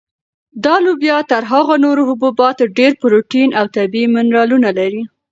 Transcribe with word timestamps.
دا 0.65 0.75
لوبیا 0.85 1.17
تر 1.31 1.41
هغو 1.51 1.75
نورو 1.85 2.01
حبوباتو 2.09 2.63
ډېر 2.77 2.91
پروټین 3.01 3.49
او 3.59 3.65
طبیعي 3.75 4.07
منرالونه 4.15 4.69
لري. 4.77 5.01